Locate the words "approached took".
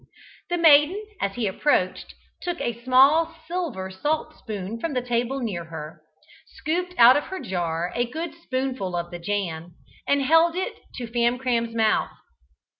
1.45-2.59